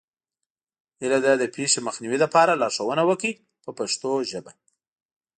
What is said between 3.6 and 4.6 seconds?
په پښتو ژبه.